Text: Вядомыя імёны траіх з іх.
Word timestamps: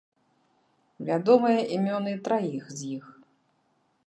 Вядомыя 1.11 1.61
імёны 1.75 2.13
траіх 2.29 2.63
з 2.81 2.93
іх. 2.97 3.05